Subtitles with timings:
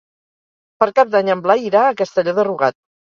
[0.79, 2.77] Per Cap d'Any en Blai irà a Castelló de Rugat.